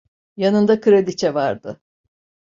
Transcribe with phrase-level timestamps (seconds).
[0.37, 1.81] Yanında kraliçe vardı.